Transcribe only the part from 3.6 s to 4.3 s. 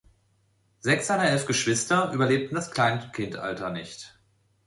nicht.